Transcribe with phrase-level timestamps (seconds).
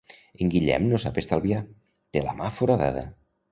[0.43, 1.61] En Guillem no sap estalviar,
[2.19, 3.07] té la mà foradada.